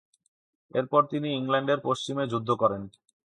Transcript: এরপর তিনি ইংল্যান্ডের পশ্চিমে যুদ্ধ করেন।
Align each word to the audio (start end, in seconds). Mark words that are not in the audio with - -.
এরপর 0.73 1.01
তিনি 1.11 1.27
ইংল্যান্ডের 1.33 1.79
পশ্চিমে 1.87 2.23
যুদ্ধ 2.31 2.49
করেন। 2.61 2.81